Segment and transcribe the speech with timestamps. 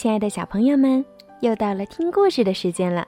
[0.00, 1.04] 亲爱的小朋友们，
[1.40, 3.06] 又到了听故事的时间了。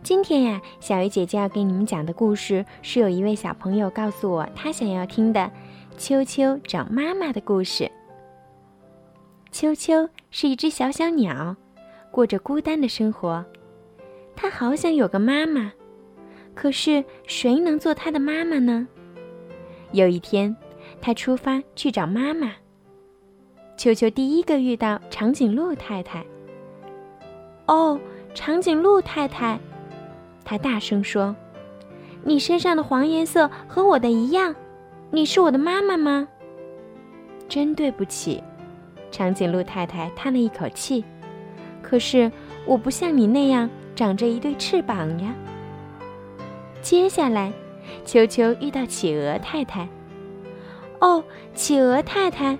[0.00, 5.40] 今天呀，小鱼姐姐要给你们讲的故事是有一位小朋友告诉我他想要听的
[5.98, 7.90] 《秋秋找妈妈》的故事。
[9.50, 11.56] 秋秋是一只小小鸟，
[12.12, 13.44] 过着孤单的生活。
[14.36, 15.72] 它好想有个妈妈，
[16.54, 18.86] 可是谁能做它的妈妈呢？
[19.90, 20.56] 有一天，
[21.00, 22.52] 它出发去找妈妈。
[23.80, 26.22] 秋秋第一个遇到长颈鹿太太。
[27.64, 27.98] 哦，
[28.34, 29.58] 长颈鹿太太，
[30.44, 31.34] 他大声说
[32.22, 34.54] ：“你身上的黄颜色和我的一样，
[35.10, 36.28] 你是我的妈妈吗？”
[37.48, 38.44] 真对不起，
[39.10, 41.02] 长颈鹿太太叹了一口气。
[41.80, 42.30] 可是
[42.66, 45.34] 我不像你那样长着一对翅膀呀。
[46.82, 47.50] 接下来，
[48.04, 49.88] 秋秋遇到企鹅太太。
[50.98, 52.58] 哦，企鹅太太。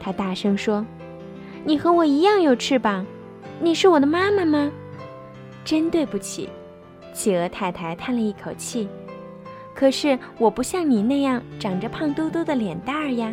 [0.00, 0.84] 他大声说
[1.62, 3.06] ：“你和我一样有翅膀，
[3.60, 4.72] 你是我的妈妈吗？”
[5.62, 6.48] 真对不起，
[7.12, 8.88] 企鹅太太叹了一口气。
[9.74, 13.32] 可是我不像你那样长着胖嘟嘟的脸蛋儿呀。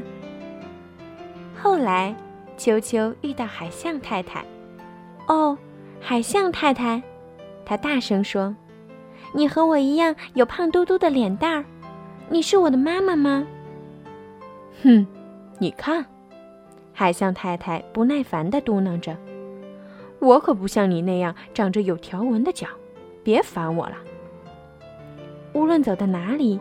[1.58, 2.16] 后来，
[2.58, 4.44] 秋秋遇到海象太太。
[5.28, 5.58] 哦，
[6.00, 7.02] 海象太太，
[7.66, 8.56] 他大声说
[9.34, 11.66] ：“你和我一样有胖嘟嘟的脸蛋儿，
[12.30, 13.46] 你是我的妈妈吗？”
[14.84, 15.08] 哼，
[15.60, 16.06] 你看。
[17.00, 19.16] 海象太太不耐烦地嘟囔着
[20.18, 22.66] ：“我可不像你那样长着有条纹的脚，
[23.24, 23.98] 别烦我了。”
[25.54, 26.60] 无论走到哪里，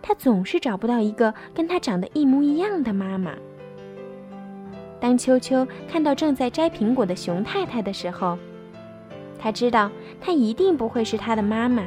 [0.00, 3.32] 他总是找不到一个跟他长得一模一样的妈妈。
[5.00, 8.38] 当秋秋看到正在摘苹果的熊太太的时候，
[9.36, 11.82] 他知道她一定不会是他的妈妈。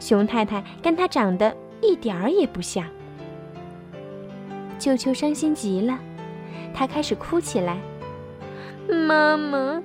[0.00, 2.84] 熊太太跟他长得一点儿也不像。
[4.80, 5.96] 秋秋伤心极了。
[6.74, 7.78] 他开始哭起来。
[8.88, 9.82] 妈妈，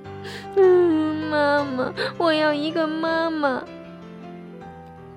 [0.56, 3.64] 嗯，妈妈，我要一个妈妈。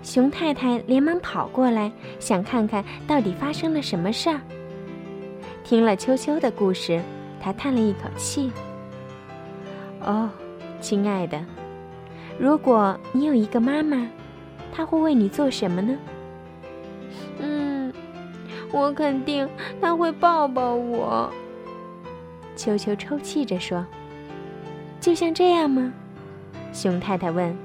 [0.02, 4.40] 熊太太连忙跑过来，想看看到底发生了什么事儿。
[5.64, 7.00] 听了秋秋的故事，
[7.40, 8.52] 她叹了一口气。
[10.00, 10.28] 哦，
[10.80, 11.40] 亲爱的，
[12.38, 14.08] 如果你有一个妈妈，
[14.72, 15.96] 她会为你做什么呢？
[17.38, 17.92] 嗯，
[18.72, 19.48] 我肯定
[19.80, 21.32] 她会抱抱我。
[22.56, 23.84] 秋秋抽泣着说
[25.00, 25.92] ：“就像这样吗？”
[26.72, 27.56] 熊太太问。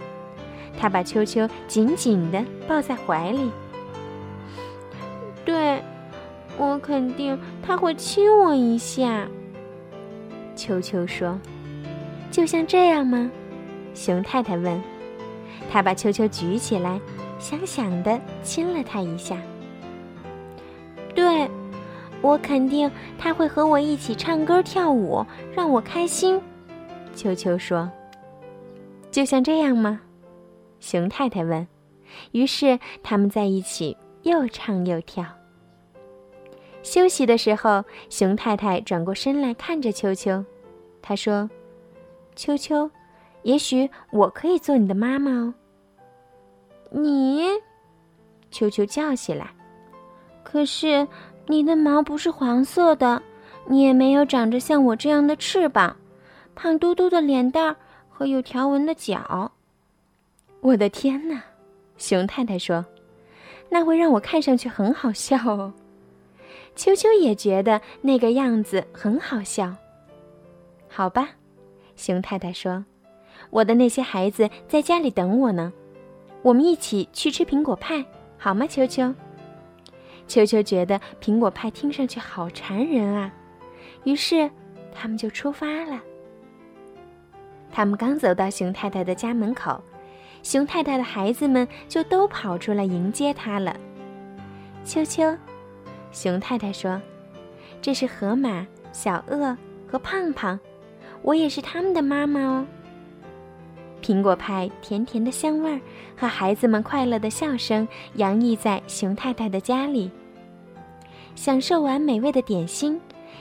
[0.79, 3.51] 他把秋秋紧紧地抱在怀里。
[5.43, 5.81] 对，
[6.57, 9.27] 我肯定他会亲我一下。
[10.55, 11.39] 秋秋说
[12.29, 13.31] ：“就像这样吗？”
[13.95, 14.79] 熊太太问。
[15.71, 16.99] 他把秋秋举起来，
[17.39, 19.35] 想想地亲了他一下。
[21.15, 21.49] 对。
[22.21, 26.41] 我肯定他会和我一起唱歌跳舞，让我开心。
[27.15, 27.89] 秋秋说
[29.11, 30.01] ：“就像这样吗？”
[30.79, 31.65] 熊太太问。
[32.31, 35.25] 于是他们在一起又唱又跳。
[36.81, 40.43] 休息的时候，熊太太转过身来看着秋秋，
[41.01, 41.49] 她说
[42.35, 42.89] ：“秋秋，
[43.43, 45.53] 也许我可以做你的妈妈哦。”
[46.91, 47.45] 你，
[48.49, 49.53] 秋秋叫起来。
[50.43, 51.07] 可是。
[51.49, 53.21] 你的毛不是黄色的，
[53.67, 55.95] 你也没有长着像我这样的翅膀，
[56.55, 57.75] 胖嘟嘟的脸蛋儿
[58.09, 59.51] 和有条纹的脚。
[60.59, 61.41] 我的天哪！
[61.97, 62.85] 熊太太说
[63.69, 65.73] ：“那会让我看上去很好笑哦。”
[66.75, 69.73] 秋秋也觉得那个样子很好笑。
[70.89, 71.29] 好吧，
[71.95, 72.83] 熊太太说
[73.49, 75.71] ：“我的那些孩子在家里等我呢，
[76.41, 78.05] 我们一起去吃苹果派，
[78.37, 79.13] 好吗？”秋秋。
[80.27, 83.31] 秋秋觉得苹果派听上去好馋人啊，
[84.03, 84.49] 于是
[84.93, 86.01] 他们就出发了。
[87.71, 89.81] 他们刚走到熊太太的家门口，
[90.43, 93.75] 熊太太的孩子们就都跑出来迎接她了。
[94.83, 95.35] 秋秋，
[96.11, 97.01] 熊太太说
[97.81, 99.55] ：“这是河马、小鳄
[99.87, 100.59] 和胖胖，
[101.21, 102.65] 我也是他们的妈妈哦。”
[104.07, 105.81] 苹果派甜甜的香味儿
[106.15, 110.09] 和孩子们快乐的笑声洋溢在熊太太的家里。
[111.35, 112.97] 享受完美味的点心，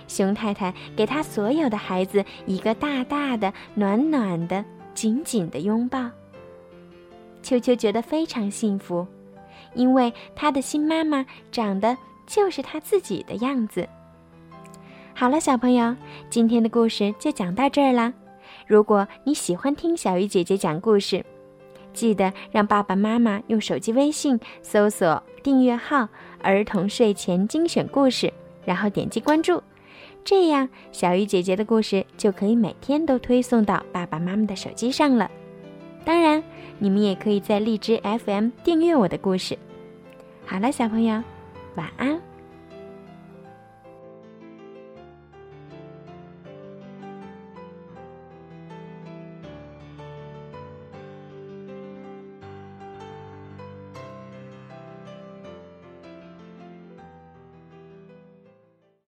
[0.09, 6.11] 熊太太给她所有的孩子一个大大的、暖暖的、紧紧的拥抱。
[7.45, 9.07] 秋秋觉得非常幸福，
[9.73, 11.97] 因为她的新妈妈长得
[12.27, 13.89] 就是她自己的样子。
[15.15, 15.95] 好了，小朋友，
[16.29, 18.13] 今天的故事就讲到这儿啦。
[18.67, 21.25] 如果你喜欢听小鱼姐姐讲故事，
[21.93, 26.09] 记得让爸爸妈妈用手机微信搜索订阅号
[26.43, 28.33] “儿童睡前精选故事”，
[28.67, 29.63] 然后点击关注，
[30.25, 35.31] 这样小鱼姐姐的故事就可以每天都推送到爸爸妈妈的手机上了。
[36.05, 36.43] 当然，
[36.79, 39.57] 你们也可以在荔枝 FM 订阅我的故事。
[40.45, 41.23] 好了，小朋友，
[41.77, 42.21] 晚安。